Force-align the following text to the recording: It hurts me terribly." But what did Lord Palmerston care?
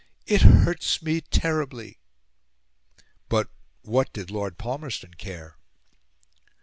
It 0.25 0.41
hurts 0.41 1.03
me 1.03 1.21
terribly." 1.21 1.99
But 3.29 3.49
what 3.83 4.11
did 4.13 4.31
Lord 4.31 4.57
Palmerston 4.57 5.13
care? 5.13 5.57